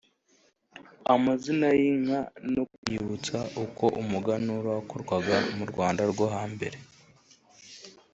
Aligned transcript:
amazina 1.13 1.67
y’inka 1.79 2.19
no 2.53 2.63
kwiyibutsa 2.73 3.37
uko 3.63 3.85
umuganura 4.01 4.67
wakorwaga 4.77 5.37
mu 5.57 5.65
Rwanda 5.71 6.01
rwo 6.11 6.25
hambere 6.35 6.77